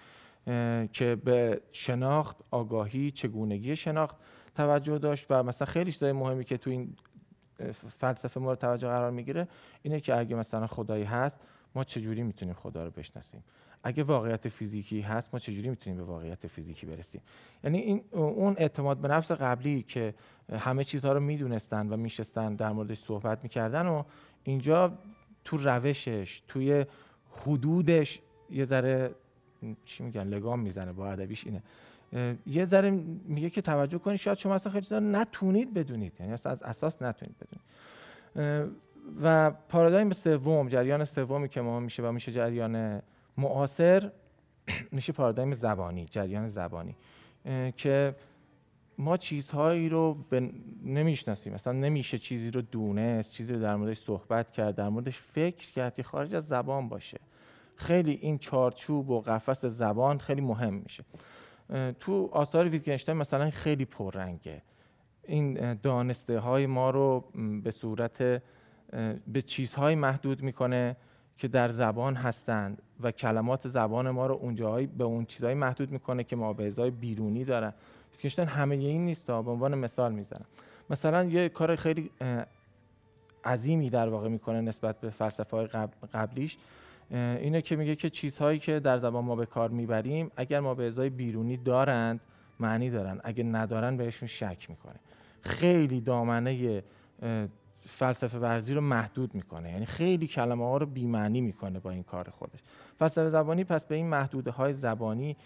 که 0.92 1.16
به 1.24 1.60
شناخت 1.72 2.36
آگاهی 2.50 3.10
چگونگی 3.10 3.76
شناخت 3.76 4.16
توجه 4.56 4.98
داشت 4.98 5.26
و 5.30 5.42
مثلا 5.42 5.66
خیلی 5.66 5.92
چیزای 5.92 6.12
مهمی 6.12 6.44
که 6.44 6.56
تو 6.56 6.70
این 6.70 6.94
فلسفه 7.98 8.40
مورد 8.40 8.58
توجه 8.58 8.88
قرار 8.88 9.10
می‌گیره 9.10 9.48
اینه 9.82 10.00
که 10.00 10.18
اگه 10.18 10.36
مثلا 10.36 10.66
خدایی 10.66 11.04
هست 11.04 11.40
ما 11.74 11.84
چجوری 11.84 12.22
می‌تونیم 12.22 12.54
خدا 12.54 12.84
رو 12.84 12.90
بشناسیم؟ 12.90 13.44
اگه 13.84 14.02
واقعیت 14.02 14.48
فیزیکی 14.48 15.00
هست 15.00 15.28
ما 15.32 15.38
چجوری 15.38 15.68
می‌تونیم 15.68 15.96
به 15.96 16.04
واقعیت 16.04 16.46
فیزیکی 16.46 16.86
برسیم؟ 16.86 17.20
یعنی 17.64 17.78
این 17.78 18.04
اون 18.10 18.54
اعتماد 18.58 18.96
به 18.96 19.08
نفس 19.08 19.32
قبلی 19.32 19.82
که 19.82 20.14
همه 20.58 20.84
چیزها 20.84 21.12
رو 21.12 21.20
می‌دونستن 21.20 21.88
و 21.88 21.96
میشستن 21.96 22.54
در 22.54 22.72
موردش 22.72 22.98
صحبت 22.98 23.38
می‌کردن 23.42 23.86
و 23.86 24.02
اینجا 24.44 24.98
تو 25.44 25.56
روشش 25.56 26.42
توی 26.48 26.86
حدودش 27.30 28.20
یه 28.50 28.64
ذره 28.64 29.14
چی 29.84 30.02
میگن 30.04 30.24
لگام 30.24 30.60
می‌زنه 30.60 30.92
با 30.92 31.12
ادبیش 31.12 31.46
اینه. 31.46 31.62
یه 32.46 32.64
ذره 32.64 32.90
میگه 33.24 33.50
که 33.50 33.62
توجه 33.62 33.98
کنید 33.98 34.16
شاید 34.16 34.38
شما 34.38 34.54
اصلا 34.54 34.72
خیلی 34.72 34.84
چیزا 34.84 35.00
نتونید 35.00 35.74
بدونید 35.74 36.12
یعنی 36.20 36.32
اصلا 36.32 36.52
از 36.52 36.62
اساس 36.62 37.02
نتونید 37.02 37.36
بدونید. 37.38 38.72
و 39.22 39.50
پارادایم 39.50 40.12
سوم 40.12 40.68
جریان 40.68 41.04
سومی 41.04 41.48
که 41.48 41.60
ما 41.60 41.80
میشه 41.80 42.02
و 42.02 42.12
میشه 42.12 42.32
جریان 42.32 43.02
معاصر 43.38 44.10
میشه 44.92 45.12
پارادایم 45.12 45.54
زبانی 45.54 46.06
جریان 46.10 46.48
زبانی 46.48 46.96
که 47.76 48.14
ما 48.98 49.16
چیزهایی 49.16 49.88
رو 49.88 50.14
به 50.30 50.50
نمی‌شناسیم. 50.84 51.52
مثلا 51.52 51.72
نمیشه 51.72 52.18
چیزی 52.18 52.50
رو 52.50 52.62
دونست 52.62 53.32
چیزی 53.32 53.52
رو 53.52 53.60
در 53.60 53.76
موردش 53.76 53.98
صحبت 53.98 54.52
کرد 54.52 54.74
در 54.74 54.88
موردش 54.88 55.18
فکر 55.18 55.72
کرد 55.72 55.94
که 55.94 56.02
خارج 56.02 56.34
از 56.34 56.46
زبان 56.46 56.88
باشه. 56.88 57.20
خیلی 57.76 58.18
این 58.22 58.38
چارچوب 58.38 59.10
و 59.10 59.20
قفس 59.20 59.64
زبان 59.64 60.18
خیلی 60.18 60.40
مهم 60.40 60.74
میشه. 60.74 61.04
تو 62.00 62.28
آثار 62.32 62.68
ویتگنشتاین 62.68 63.18
مثلا 63.18 63.50
خیلی 63.50 63.84
پررنگه. 63.84 64.62
این 65.22 65.74
دانسته 65.74 66.38
های 66.38 66.66
ما 66.66 66.90
رو 66.90 67.24
به 67.64 67.70
صورت 67.70 68.22
به 69.32 69.42
چیزهایی 69.46 69.96
محدود 69.96 70.42
می‌کنه 70.42 70.96
که 71.38 71.48
در 71.48 71.68
زبان 71.68 72.14
هستند 72.14 72.82
و 73.00 73.10
کلمات 73.10 73.68
زبان 73.68 74.10
ما 74.10 74.26
رو 74.26 74.34
اونجاهایی 74.34 74.86
به 74.86 75.04
اون 75.04 75.24
چیزهایی 75.24 75.54
محدود 75.54 75.92
می‌کنه 75.92 76.24
که 76.24 76.36
ما 76.36 76.52
به 76.52 76.90
بیرونی 76.90 77.44
دارن. 77.44 77.72
ویتگنشتاین 78.12 78.48
همه 78.48 78.74
این 78.74 79.04
نیست 79.04 79.26
به 79.26 79.32
عنوان 79.32 79.74
مثال 79.74 80.12
می‌زنم. 80.12 80.44
مثلا 80.90 81.24
یه 81.24 81.48
کار 81.48 81.76
خیلی 81.76 82.10
عظیمی 83.44 83.90
در 83.90 84.08
واقع 84.08 84.28
می‌کنه 84.28 84.60
نسبت 84.60 85.00
به 85.00 85.10
فلسفه 85.10 85.56
های 85.56 85.66
قبلیش. 86.14 86.56
اینه 87.12 87.62
که 87.62 87.76
میگه 87.76 87.96
که 87.96 88.10
چیزهایی 88.10 88.58
که 88.58 88.80
در 88.80 88.98
زبان 88.98 89.24
ما 89.24 89.36
به 89.36 89.46
کار 89.46 89.70
می‌بریم 89.70 90.30
اگر 90.36 90.60
ما 90.60 90.74
به 90.74 90.86
ازای 90.86 91.10
بیرونی 91.10 91.56
دارند 91.56 92.20
معنی 92.60 92.90
دارن. 92.90 93.20
اگه 93.24 93.44
ندارن 93.44 93.96
بهشون 93.96 94.28
شک 94.28 94.70
می‌کنه. 94.70 94.96
خیلی 95.40 96.00
دامنه 96.00 96.82
فلسفه 97.86 98.38
ورزی 98.38 98.74
رو 98.74 98.80
محدود 98.80 99.34
می‌کنه. 99.34 99.72
یعنی 99.72 99.86
خیلی 99.86 100.26
کلمه 100.26 100.64
ها 100.64 100.76
رو 100.76 100.86
بیمعنی 100.86 101.40
می‌کنه 101.40 101.78
با 101.78 101.90
این 101.90 102.02
کار 102.02 102.30
خودش. 102.30 102.60
فلسفه 102.98 103.30
زبانی 103.30 103.64
پس 103.64 103.86
به 103.86 103.94
این 103.94 104.06
محدوده 104.06 104.50
های 104.50 104.72
زبانی 104.72 105.36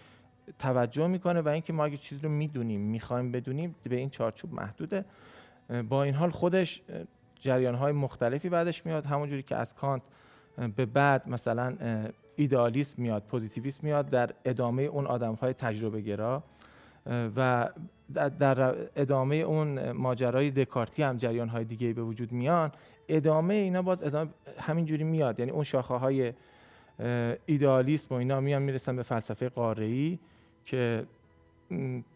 توجه 0.59 1.07
می‌کنه 1.07 1.41
و 1.41 1.47
اینکه 1.47 1.73
ما 1.73 1.85
اگه 1.85 1.97
چیز 1.97 2.23
رو 2.23 2.29
می‌دونیم 2.29 2.81
می‌خوایم 2.81 3.31
بدونیم 3.31 3.75
به 3.83 3.95
این 3.95 4.09
چارچوب 4.09 4.53
محدوده. 4.53 5.05
با 5.89 6.03
این 6.03 6.13
حال 6.13 6.29
خودش 6.29 6.81
جریان 7.39 7.75
های 7.75 7.91
مختلفی 7.91 8.49
بعدش 8.49 8.85
میاد. 8.85 9.05
همونجوری 9.05 9.43
که 9.43 9.55
از 9.55 9.73
کانت 9.73 10.01
به 10.75 10.85
بعد 10.85 11.29
مثلا 11.29 11.75
ایدئالیسم 12.35 13.01
میاد 13.01 13.23
پوزیتیویسم 13.23 13.79
میاد 13.83 14.09
در 14.09 14.29
ادامه 14.45 14.83
اون 14.83 15.07
آدم 15.07 15.33
های 15.33 15.53
تجربه 15.53 16.01
گرا 16.01 16.43
و 17.35 17.69
در 18.39 18.75
ادامه 18.95 19.35
اون 19.35 19.91
ماجرای 19.91 20.51
دکارتی 20.51 21.03
هم 21.03 21.17
جریان 21.17 21.49
های 21.49 21.63
دیگه 21.65 21.93
به 21.93 22.03
وجود 22.03 22.31
میان. 22.31 22.71
ادامه 23.09 23.53
اینا 23.53 23.81
باز 23.81 24.03
ادامه 24.03 24.29
همینجوری 24.59 25.03
میاد. 25.03 25.39
یعنی 25.39 25.51
اون 25.51 25.63
شاخه 25.63 25.93
های 25.93 26.33
ایدئالیسم 27.45 28.15
و 28.15 28.17
اینا 28.17 28.39
میان 28.39 28.61
می‌رسن 28.61 28.95
به 28.95 29.03
فلسفه 29.03 29.49
قاره‌ای 29.49 30.19
که 30.65 31.05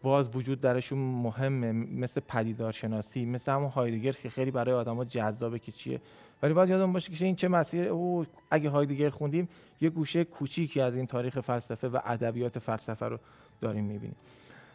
باز 0.02 0.36
وجود 0.36 0.60
درشون 0.60 0.98
مهمه 0.98 1.72
مثل 1.72 2.20
پدیدارشناسی 2.28 3.24
مثل 3.24 3.52
همون 3.52 3.68
هایدگر 3.68 4.12
که 4.12 4.30
خیلی 4.30 4.50
برای 4.50 4.74
آدما 4.74 5.04
جذابه 5.04 5.58
که 5.58 5.72
چیه 5.72 6.00
ولی 6.42 6.54
باید 6.54 6.68
یادم 6.68 6.92
باشه 6.92 7.12
که 7.12 7.24
این 7.24 7.36
چه 7.36 7.48
مسیر 7.48 7.88
او 7.88 8.26
اگه 8.50 8.70
هایدگر 8.70 9.10
خوندیم 9.10 9.48
یه 9.80 9.90
گوشه 9.90 10.24
کوچیکی 10.24 10.80
از 10.80 10.94
این 10.94 11.06
تاریخ 11.06 11.40
فلسفه 11.40 11.88
و 11.88 11.98
ادبیات 12.04 12.58
فلسفه 12.58 13.06
رو 13.06 13.18
داریم 13.60 13.84
می‌بینیم 13.84 14.16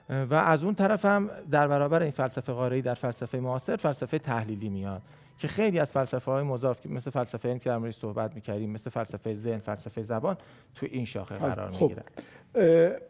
و 0.09 0.33
از 0.33 0.63
اون 0.63 0.75
طرف 0.75 1.05
هم 1.05 1.29
در 1.51 1.67
برابر 1.67 2.01
این 2.01 2.11
فلسفه 2.11 2.53
قاره‌ای 2.53 2.81
در 2.81 2.93
فلسفه 2.93 3.39
معاصر 3.39 3.75
فلسفه 3.75 4.19
تحلیلی 4.19 4.69
میاد 4.69 5.01
که 5.39 5.47
خیلی 5.47 5.79
از 5.79 5.91
فلسفه 5.91 6.31
های 6.31 6.43
مضاف 6.43 6.85
مثل 6.85 7.11
فلسفه 7.11 7.49
این 7.49 7.59
که 7.59 7.69
در 7.69 7.91
صحبت 7.91 8.35
می‌کردیم 8.35 8.69
مثل 8.69 8.89
فلسفه 8.89 9.35
ذهن 9.35 9.59
فلسفه 9.59 10.03
زبان 10.03 10.37
تو 10.75 10.87
این 10.89 11.05
شاخه 11.05 11.37
قرار 11.37 11.71
خب. 11.71 11.91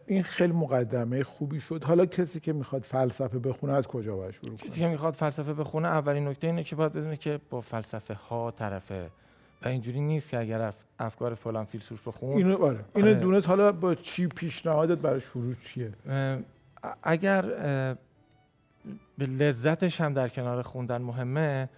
این 0.07 0.23
خیلی 0.23 0.53
مقدمه 0.53 1.23
خوبی 1.23 1.59
شد. 1.59 1.83
حالا 1.83 2.05
کسی 2.05 2.39
که 2.39 2.53
می‌خواد 2.53 2.81
فلسفه 2.81 3.39
بخونه 3.39 3.73
از 3.73 3.87
کجا 3.87 4.15
باید 4.15 4.31
شروع 4.31 4.57
کنه؟ 4.57 4.69
کسی 4.69 4.79
که 4.79 4.87
می‌خواد 4.87 5.13
فلسفه 5.13 5.53
بخونه 5.53 5.87
اولین 5.87 6.27
نکته 6.27 6.47
اینه 6.47 6.63
که 6.63 6.75
باید 6.75 6.93
بدونه 6.93 7.17
که 7.17 7.39
با 7.49 7.61
فلسفه 7.61 8.13
ها 8.13 8.51
طرفه. 8.51 9.09
و 9.61 9.67
اینجوری 9.67 9.99
نیست 9.99 10.29
که 10.29 10.39
اگر 10.39 10.73
افکار 10.99 11.35
فلان 11.35 11.65
فیلسوف 11.65 12.03
رو 12.03 12.11
خون 12.11 12.37
اینو 12.37 12.65
آره. 12.65 12.79
اینو 12.95 13.07
آره. 13.07 13.19
دونست 13.19 13.47
حالا 13.47 13.71
با 13.71 13.95
چی 13.95 14.27
پیشنهادت 14.27 14.97
برای 14.97 15.21
شروع 15.21 15.53
چیه؟ 15.65 15.91
اگر 17.03 17.41
به 19.17 19.25
لذتش 19.25 20.01
هم 20.01 20.13
در 20.13 20.27
کنار 20.27 20.61
خوندن 20.61 21.01
مهمه 21.01 21.69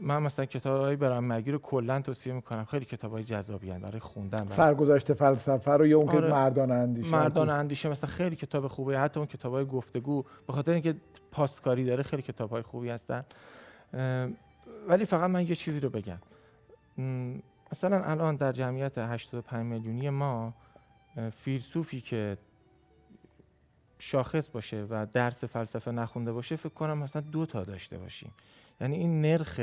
من 0.00 0.22
مثلا 0.22 0.44
کتاب 0.44 0.80
های 0.80 0.96
برام 0.96 1.32
مگی 1.32 1.50
رو 1.50 1.58
کلا 1.58 2.00
توصیه 2.00 2.32
می‌کنم. 2.32 2.64
خیلی 2.64 2.84
کتاب 2.84 3.12
های 3.12 3.24
جذابی 3.24 3.70
هن 3.70 3.80
برای 3.80 4.00
خوندن 4.00 4.46
سرگذشت 4.48 5.12
فلسفه 5.12 5.70
رو 5.70 5.86
یا 5.86 5.98
اون 5.98 6.08
آره. 6.08 6.20
که 6.20 6.26
مردان 6.34 6.70
اندیشه. 6.70 7.10
مردان 7.10 7.50
اندیشه 7.50 7.88
مثلا 7.88 8.10
خیلی 8.10 8.36
کتاب 8.36 8.68
خوبه. 8.68 9.00
حتی 9.00 9.20
اون 9.20 9.26
کتاب 9.26 9.52
های 9.52 9.64
گفتگو 9.64 10.24
به 10.46 10.52
خاطر 10.52 10.72
اینکه 10.72 10.94
پاستکاری 11.32 11.84
داره 11.84 12.02
خیلی 12.02 12.22
کتاب 12.22 12.50
های 12.50 12.62
خوبی 12.62 12.88
هستن. 12.88 13.24
ولی 14.88 15.04
فقط 15.04 15.30
من 15.30 15.46
یه 15.46 15.54
چیزی 15.54 15.80
رو 15.80 15.90
بگم. 15.90 16.18
مثلا 17.72 18.04
الان 18.04 18.36
در 18.36 18.52
جمعیت 18.52 18.98
85 18.98 19.66
میلیونی 19.66 20.10
ما 20.10 20.54
فیلسوفی 21.36 22.00
که 22.00 22.36
شاخص 23.98 24.50
باشه 24.50 24.86
و 24.90 25.06
درس 25.12 25.44
فلسفه 25.44 25.90
نخونده 25.90 26.32
باشه 26.32 26.56
فکر 26.56 26.74
کنم 26.74 26.98
مثلا 26.98 27.22
دو 27.22 27.46
تا 27.46 27.64
داشته 27.64 27.98
باشیم. 27.98 28.30
یعنی 28.80 28.96
این 28.96 29.20
نرخ 29.20 29.60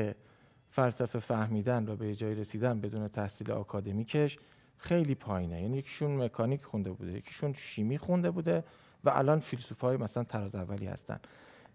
فلسفه 0.70 1.20
فهمیدن 1.20 1.90
و 1.90 1.96
به 1.96 2.16
جای 2.16 2.36
رسیدن 2.36 2.82
بدون 2.82 3.08
تحصیل 3.08 3.52
آکادمیکش 3.52 4.40
خیلی 4.78 5.16
پایینه. 5.16 5.62
یعنی 5.62 5.78
یکیشون 5.78 6.24
مکانیک 6.24 6.66
خونده 6.66 6.92
بوده 6.92 7.12
یکیشون 7.12 7.54
شیمی 7.54 7.98
خونده 7.98 8.32
بوده 8.32 8.64
و 9.04 9.10
الان 9.10 9.40
فیلسوفای 9.40 9.98
مثلا 9.98 10.24
تراز 10.24 10.56
اولی 10.56 10.86
هستن. 10.86 11.20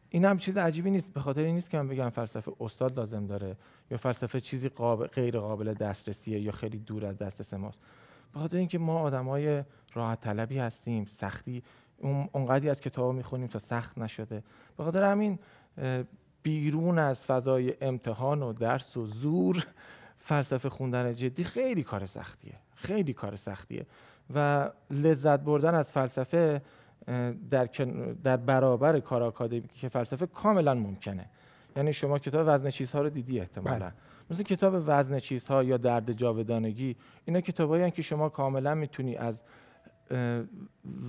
این 0.08 0.24
هم 0.24 0.38
چیز 0.38 0.56
عجیبی 0.56 0.90
نیست 0.90 1.12
به 1.12 1.20
خاطر 1.20 1.40
این 1.40 1.54
نیست 1.54 1.70
که 1.70 1.78
من 1.78 1.88
بگم 1.88 2.10
فلسفه 2.10 2.52
استاد 2.60 2.96
لازم 2.96 3.26
داره 3.26 3.56
یا 3.90 3.98
فلسفه 3.98 4.40
چیزی 4.40 4.68
قابل 4.68 5.06
غیر 5.06 5.38
قابل 5.38 5.74
دسترسیه 5.74 6.40
یا 6.40 6.52
خیلی 6.52 6.78
دور 6.78 7.06
از 7.06 7.18
دسترس 7.18 7.54
ماست. 7.54 7.80
به 8.32 8.40
خاطر 8.40 8.56
اینکه 8.56 8.78
ما 8.78 9.00
آدمای 9.00 9.64
راحت 9.94 10.20
طلبی 10.20 10.58
هستیم 10.58 11.04
سختی 11.04 11.62
اونقدی 12.32 12.70
از 12.70 12.80
کتاب 12.80 13.14
می‌خونیم 13.14 13.46
تا 13.46 13.58
سخت 13.58 13.98
نشده. 13.98 14.42
به 14.76 14.84
خاطر 14.84 15.02
همین 15.02 15.38
بیرون 16.42 16.98
از 16.98 17.20
فضای 17.20 17.74
امتحان 17.80 18.42
و 18.42 18.52
درس 18.52 18.96
و 18.96 19.06
زور 19.06 19.66
فلسفه 20.18 20.68
خوندن 20.68 21.14
جدی 21.14 21.44
خیلی 21.44 21.82
کار 21.82 22.06
سختیه 22.06 22.54
خیلی 22.74 23.12
کار 23.12 23.36
سختیه. 23.36 23.86
و 24.34 24.70
لذت 24.90 25.40
بردن 25.40 25.74
از 25.74 25.92
فلسفه 25.92 26.62
در, 27.50 27.68
در 28.24 28.36
برابر 28.36 29.00
کار 29.00 29.22
آکادمی 29.22 29.68
که 29.74 29.88
فلسفه 29.88 30.26
کاملا 30.26 30.74
ممکنه. 30.74 31.26
یعنی 31.76 31.92
شما 31.92 32.18
کتاب 32.18 32.46
وزن 32.48 32.70
چیزها 32.70 33.02
رو 33.02 33.10
دیدی 33.10 33.40
احتمالا. 33.40 33.78
بله. 33.78 33.92
مثل 34.30 34.42
کتاب 34.42 34.82
وزن 34.86 35.18
چیزها 35.18 35.62
یا 35.62 35.76
درد 35.76 36.12
جاودانگی 36.12 36.96
اینا 37.24 37.40
کتابایی 37.40 37.90
که 37.90 38.02
شما 38.02 38.28
کاملا 38.28 38.74
می‌تونی 38.74 39.16
از 39.16 39.40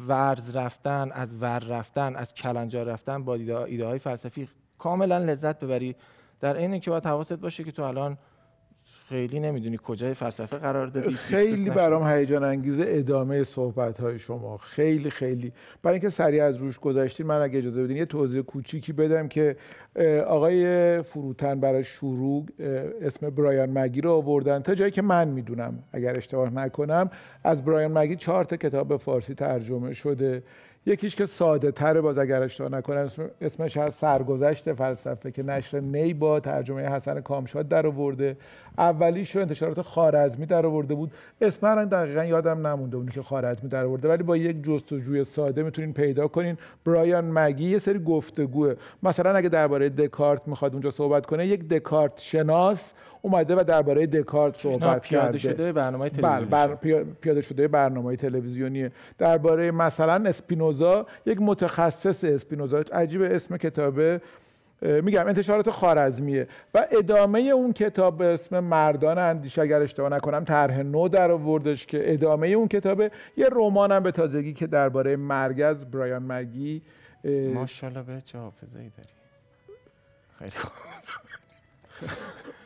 ورز 0.07 0.55
رفتن 0.55 1.11
از 1.11 1.35
ور 1.41 1.59
رفتن 1.59 2.15
از 2.15 2.33
کلنجار 2.33 2.85
رفتن 2.85 3.23
با 3.23 3.35
ایده 3.35 3.85
های 3.85 3.99
فلسفی 3.99 4.47
کاملا 4.81 5.17
لذت 5.17 5.59
ببری. 5.59 5.95
در 6.39 6.57
این 6.57 6.79
که 6.79 6.91
باید 6.91 7.05
حواست 7.05 7.33
باشه 7.33 7.63
که 7.63 7.71
تو 7.71 7.83
الان 7.83 8.17
خیلی 9.09 9.39
نمی‌دونی 9.39 9.79
کجای 9.83 10.13
فلسفه 10.13 10.57
قرار 10.57 10.87
دادی 10.87 11.13
خیلی 11.13 11.69
برام 11.69 12.07
هیجان 12.07 12.43
انگیز 12.43 12.79
ادامه 12.79 13.43
صحبت 13.43 13.99
های 13.99 14.19
شما. 14.19 14.57
خیلی 14.57 15.09
خیلی. 15.09 15.53
برای 15.83 15.93
اینکه 15.93 16.09
سریع 16.09 16.43
از 16.43 16.55
روش 16.55 16.79
گذاشتین 16.79 17.25
من 17.25 17.41
اگه 17.41 17.57
اجازه 17.57 17.83
بدین 17.83 17.97
یه 17.97 18.05
توضیح 18.05 18.41
کوچیکی 18.41 18.93
بدم 18.93 19.27
که 19.27 19.55
آقای 20.27 21.01
فروتن 21.01 21.59
برای 21.59 21.83
شروع 21.83 22.45
اسم 23.01 23.29
برایان 23.29 23.69
مگی 23.69 24.01
رو 24.01 24.11
آوردن 24.11 24.59
تا 24.59 24.75
جایی 24.75 24.91
که 24.91 25.01
من 25.01 25.27
می‌دونم. 25.27 25.83
اگر 25.91 26.17
اشتباه 26.17 26.53
نکنم 26.53 27.09
از 27.43 27.65
برایان 27.65 27.97
مگی 27.97 28.15
چهار 28.15 28.43
تا 28.43 28.57
کتاب 28.57 28.97
فارسی 28.97 29.33
ترجمه 29.33 29.93
شده. 29.93 30.43
یکیش 30.85 31.15
که 31.15 31.25
ساده 31.25 31.71
تره 31.71 32.01
باز 32.01 32.17
اگر 32.17 32.43
اشتباه 32.43 32.71
نکنم 32.71 33.09
اسمش 33.41 33.77
هست 33.77 33.99
سرگذشت 33.99 34.73
فلسفه 34.73 35.31
که 35.31 35.43
نشر 35.43 35.79
نی 35.79 36.13
با 36.13 36.39
ترجمه 36.39 36.81
حسن 36.81 37.21
کامشاد 37.21 37.67
در 37.67 37.87
آورده. 37.87 38.37
اولیش 38.77 39.35
رو 39.35 39.41
انتشارات 39.41 39.81
خارزمی 39.81 40.45
در 40.45 40.65
آورده 40.65 40.93
بود. 40.93 41.11
اسم 41.41 41.75
من 41.75 41.85
دقیقا 41.85 42.25
یادم 42.25 42.67
نمونده 42.67 42.97
اونی 42.97 43.11
که 43.11 43.21
خارزمی 43.21 43.69
در 43.69 43.85
آورده 43.85 44.09
ولی 44.09 44.23
با 44.23 44.37
یک 44.37 44.63
جستجوی 44.63 45.23
ساده 45.23 45.63
می‌تونین 45.63 45.93
پیدا 45.93 46.27
کنین. 46.27 46.57
برایان 46.85 47.31
مگی 47.31 47.69
یه 47.69 47.79
سری 47.79 47.99
گفتگوه. 47.99 48.75
مثلا 49.03 49.33
اگه 49.33 49.49
درباره 49.49 49.89
دکارت 49.89 50.47
می‌خواد 50.47 50.73
اونجا 50.73 50.91
صحبت 50.91 51.25
کنه 51.25 51.47
یک 51.47 51.67
دکارت 51.67 52.19
شناس 52.19 52.93
اومده 53.21 53.55
و 53.55 53.63
درباره 53.63 54.07
دکارت 54.07 54.57
صحبت 54.57 55.01
پیاده 55.01 55.37
شده 55.37 55.71
برنامه 55.71 56.09
تلویزیونی 56.09 56.45
بر 56.45 56.75
پیاده 57.21 57.41
شده 57.41 57.67
برنامه 57.67 58.15
تلویزیونی. 58.15 58.89
درباره 59.17 59.71
مثلا 59.71 60.29
اسپینوزا 60.29 61.05
یک 61.25 61.37
متخصص 61.41 62.23
اسپینوزا. 62.23 62.83
عجیب 62.93 63.21
اسم 63.21 63.57
کتابه 63.57 64.21
میگم 64.81 65.27
انتشارات 65.27 65.69
خارزمیه 65.69 66.47
و 66.73 66.87
ادامه 66.91 67.39
اون 67.39 67.73
کتاب 67.73 68.17
به 68.17 68.25
اسم 68.25 68.59
مردان 68.59 69.17
اندیشه 69.17 69.61
اگر 69.61 69.81
اشتباه 69.81 70.09
نکنم 70.09 70.45
طرح 70.45 70.81
نو 70.81 71.07
در 71.07 71.31
آوردش 71.31 71.85
که 71.85 72.13
ادامه 72.13 72.47
اون 72.47 72.67
کتاب 72.67 73.01
یه 73.37 73.47
رمان 73.51 73.91
هم 73.91 74.03
به 74.03 74.11
تازگی 74.11 74.53
که 74.53 74.67
درباره 74.67 75.15
مرگ 75.15 75.61
از 75.61 75.91
برایان 75.91 76.23
مگی 76.23 76.81
ماشاءالله 77.53 78.03
به 78.03 78.21
چه 78.21 78.37
حافظه 78.37 78.79
ای 78.79 78.89
داری. 78.97 79.09
خیلی 80.39 80.51
خوب. 80.51 80.71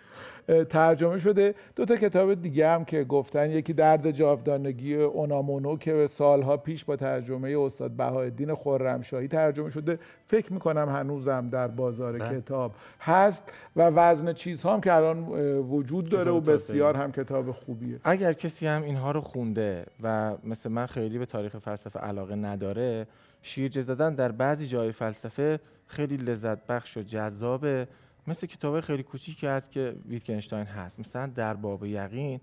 ترجمه 0.70 1.20
شده 1.20 1.56
دو 1.76 1.86
تا 1.86 1.96
کتاب 1.96 2.34
دیگه 2.34 2.70
هم 2.70 2.86
که 2.86 3.04
گفتن 3.04 3.52
یکی 3.52 3.74
درد 3.74 4.12
جاودانگی 4.12 4.96
اونامونو 4.96 5.78
که 5.78 5.94
به 5.94 6.08
سالها 6.08 6.58
پیش 6.58 6.86
با 6.86 6.96
ترجمه 6.96 7.60
استاد 7.60 7.92
بهایالدین 7.92 8.56
خرمشاهی 8.56 9.28
ترجمه 9.28 9.70
شده 9.70 10.00
فکر 10.28 10.54
می‌کنم 10.54 10.90
هنوزم 10.90 11.50
در 11.50 11.68
بازار 11.68 12.18
ده. 12.18 12.26
بله. 12.30 12.42
کتاب 12.42 12.72
هست 13.00 13.44
و 13.76 13.82
وزن 13.82 14.34
چیزها 14.34 14.74
هم 14.74 14.82
که 14.82 14.94
الان 14.94 15.24
وجود 15.60 16.10
داره 16.10 16.32
و 16.32 16.40
بسیار 16.40 16.98
هم 16.98 17.12
کتاب 17.12 17.52
خوبیه 17.52 18.00
اگر 18.04 18.34
کسی 18.34 18.68
هم 18.68 18.84
اینها 18.84 19.12
رو 19.12 19.22
خونده 19.22 19.86
و 20.04 20.34
مثل 20.44 20.72
من 20.72 20.86
خیلی 20.86 21.18
به 21.18 21.26
تاریخ 21.26 21.58
فلسفه 21.58 22.00
علاقه 22.00 22.36
نداره 22.36 23.08
شیرجه 23.42 23.82
زدن 23.82 24.16
در 24.16 24.32
بعضی 24.32 24.68
جای 24.68 24.92
فلسفه 24.92 25.60
خیلی 25.88 26.18
لذت 26.18 26.68
بخش 26.68 26.98
و 26.98 27.02
جذابه 27.02 27.88
مثل 28.28 28.48
کتاب 28.48 28.80
خیلی 28.80 29.04
کوچیکی 29.04 29.48
هست 29.48 29.72
که 29.72 29.96
ویتکنشتاین 30.06 30.66
هست. 30.66 31.00
مثلا 31.00 31.28
در 31.28 31.54
باب 31.54 31.86
یقین 31.86 32.40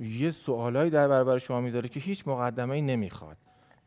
یه 0.00 0.30
سوالایی 0.30 0.90
در 0.90 1.08
برابر 1.08 1.38
شما 1.38 1.60
می‌ذاره 1.60 1.88
که 1.88 2.00
هیچ 2.00 2.28
مقدمه 2.28 2.74
ای 2.74 2.82
نمی‌خواد. 2.82 3.36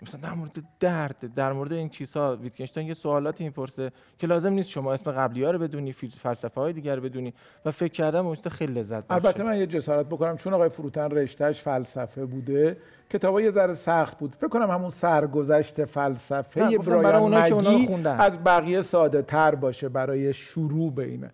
مثلا 0.03 0.21
در 0.21 0.33
مورد 0.33 0.63
درد 0.79 1.33
در 1.35 1.53
مورد 1.53 1.73
این 1.73 1.89
چیزها 1.89 2.35
ویتکنشتاین 2.35 2.87
یه 2.87 2.93
سوالاتی 2.93 3.43
می‌پرسه 3.43 3.91
که 4.19 4.27
لازم 4.27 4.53
نیست 4.53 4.69
شما 4.69 4.93
اسم 4.93 5.11
قبلی 5.11 5.43
ها 5.43 5.51
رو 5.51 5.59
بدونی 5.59 5.91
فلسفه 5.93 6.61
های 6.61 6.73
دیگر 6.73 6.99
بدونی 6.99 7.33
و 7.65 7.71
فکر 7.71 7.91
کردن 7.91 8.19
اون 8.19 8.35
خیلی 8.35 8.73
لذت 8.73 9.07
بخشه. 9.07 9.13
البته 9.13 9.43
من 9.43 9.57
یه 9.57 9.67
جسارت 9.67 10.05
بکنم 10.05 10.37
چون 10.37 10.53
آقای 10.53 10.69
فروتن 10.69 11.11
رشتهش 11.11 11.61
فلسفه 11.61 12.25
بوده 12.25 12.77
کتابا 13.09 13.41
یه 13.41 13.51
ذره 13.51 13.73
سخت 13.73 14.17
بود. 14.19 14.35
فکر 14.35 14.47
کنم 14.47 14.69
همون 14.69 14.89
سرگذشت 14.89 15.85
فلسفه 15.85 16.77
برایان 16.77 17.37
مگی 17.37 18.03
از 18.05 18.43
بقیه 18.43 18.81
ساده 18.81 19.21
تر 19.21 19.55
باشه 19.55 19.89
برای 19.89 20.33
شروع 20.33 20.91
بینه 20.91 21.31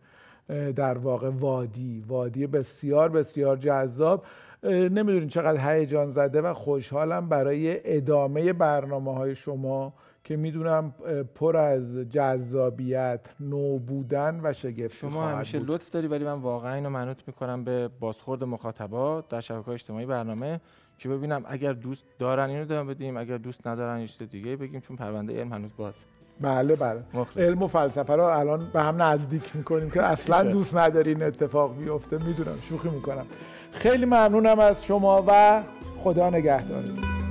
در 0.76 0.98
واقع 0.98 1.30
وادی. 1.30 2.04
وادی 2.08 2.48
بسیار 2.48 3.10
بسیار 3.10 3.58
جذاب. 3.58 4.24
نمی‌دونین 4.64 5.28
چقدر 5.28 5.76
هیجان 5.76 6.10
زده 6.10 6.42
و 6.42 6.54
خوشحالم 6.54 7.30
برای 7.30 7.98
ادامه 7.98 8.54
برنامه 8.54 9.14
های 9.14 9.36
شما 9.36 9.94
که 10.24 10.36
می‌دونم 10.36 10.94
پر 11.36 11.58
از 11.58 11.98
جذابیت 11.98 13.20
نو 13.40 13.78
بودن 13.78 14.40
و 14.44 14.54
شگفت 14.54 14.98
شما 14.98 15.28
همیشه 15.28 15.60
لطف 15.60 15.90
داری 15.90 16.08
ولی 16.08 16.26
من 16.26 16.34
واقعا 16.34 16.74
اینو 16.74 16.90
منوط 16.90 17.18
می‌کنم 17.28 17.64
به 17.64 17.90
بازخورد 18.00 18.44
مخاطبات 18.44 19.28
در 19.28 19.42
شبکه 19.42 19.70
اجتماعی 19.70 20.06
برنامه 20.06 20.62
که 20.98 21.10
ببینم 21.10 21.44
اگر 21.46 21.74
دوست 21.74 22.04
دارن 22.20 22.50
اینو 22.50 22.66
دارم 22.66 22.88
بدیم 22.88 23.18
اگر 23.18 23.38
دوست 23.38 23.68
ندارن 23.68 24.06
چیز 24.06 24.30
دیگه 24.30 24.56
بگیم 24.56 24.80
چون 24.82 24.98
پرونده 24.98 25.40
علم 25.40 25.54
هنوز 25.54 25.72
باز. 25.78 25.94
بله 26.42 26.76
بله. 26.76 27.04
علم 27.38 27.64
و 27.64 27.68
فلسفه 27.68 28.16
رو 28.16 28.24
الان 28.24 28.62
به 28.74 28.82
هم 28.82 29.02
نزدیک 29.02 29.56
می‌کنیم 29.56 29.90
که 29.90 30.02
اصلا 30.04 30.44
دوست 30.44 30.76
ندارین 30.78 31.24
اتفاق 31.24 31.78
بیفته. 31.78 32.18
می‌دونم 32.26 32.58
شوخی 32.70 32.90
می‌کنم. 32.90 33.26
خیلی 33.72 34.06
ممنونم 34.06 34.60
از 34.60 34.86
شما 34.86 35.24
و 35.28 35.62
خدا 36.04 36.30
نگهدارتون. 36.30 37.29